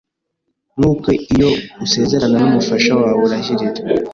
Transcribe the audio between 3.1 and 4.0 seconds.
urahirira